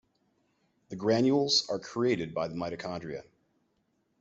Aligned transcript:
The 0.89 0.95
granules 0.95 1.69
are 1.69 1.77
created 1.77 2.33
by 2.33 2.47
the 2.47 2.55
mitochondria. 2.55 3.23